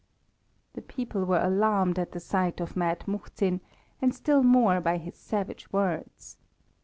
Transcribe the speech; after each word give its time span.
The 0.73 0.81
people 0.81 1.25
were 1.25 1.45
alarmed 1.45 1.99
at 1.99 2.11
the 2.11 2.19
sight 2.19 2.59
of 2.59 2.75
mad 2.75 3.03
Muhzin, 3.05 3.61
and 4.01 4.15
still 4.15 4.41
more 4.41 4.81
by 4.81 4.97
his 4.97 5.13
savage 5.15 5.71
words. 5.71 6.37